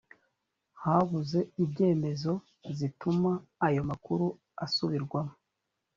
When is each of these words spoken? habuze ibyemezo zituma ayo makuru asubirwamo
habuze 0.81 1.39
ibyemezo 1.63 2.33
zituma 2.77 3.31
ayo 3.67 3.81
makuru 3.89 4.25
asubirwamo 4.65 5.35